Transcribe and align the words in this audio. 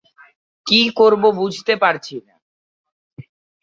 কী 0.65 0.81
করব 0.95 1.23
বুঝতে 1.31 1.73
পারছি 1.75 2.15
না। 2.27 2.35